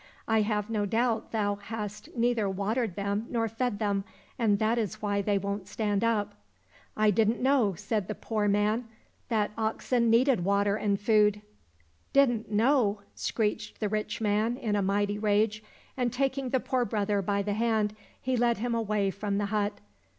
[0.27, 4.03] I have no doubt thou hast neither watered them nor fed them,
[4.39, 6.33] and that is why they won't stand up."
[6.81, 8.85] —*' I didn't know," said the poor man,"
[9.29, 11.41] that oxen needed water and food."
[12.13, 15.63] —"Didn't know!" screeched the rich man, in a mighty rage,
[15.95, 19.73] and taking the poor brother by the hand, he led him away from the hut.